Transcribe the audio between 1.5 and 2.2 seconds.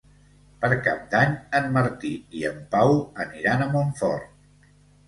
en Martí